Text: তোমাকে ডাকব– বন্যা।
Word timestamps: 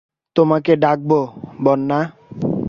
তোমাকে 0.35 0.73
ডাকব– 0.75 1.11
বন্যা। 1.63 1.99